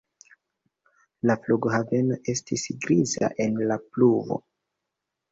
[1.31, 4.39] La flughaveno estis griza en la pluvo.